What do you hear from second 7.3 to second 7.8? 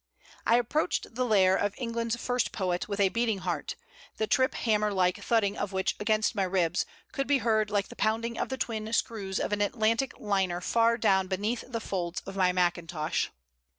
heard